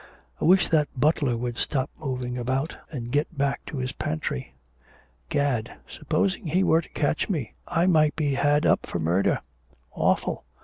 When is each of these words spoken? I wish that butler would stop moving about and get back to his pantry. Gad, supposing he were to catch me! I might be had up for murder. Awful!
I 0.41 0.45
wish 0.45 0.67
that 0.69 0.87
butler 0.99 1.37
would 1.37 1.59
stop 1.59 1.91
moving 1.99 2.35
about 2.35 2.75
and 2.91 3.11
get 3.11 3.37
back 3.37 3.63
to 3.67 3.77
his 3.77 3.91
pantry. 3.91 4.55
Gad, 5.29 5.73
supposing 5.87 6.47
he 6.47 6.63
were 6.63 6.81
to 6.81 6.89
catch 6.89 7.29
me! 7.29 7.53
I 7.67 7.85
might 7.85 8.15
be 8.15 8.33
had 8.33 8.65
up 8.65 8.87
for 8.87 8.97
murder. 8.97 9.41
Awful! 9.91 10.43